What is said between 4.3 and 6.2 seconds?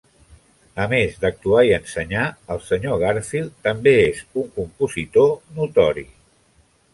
un compositor notori.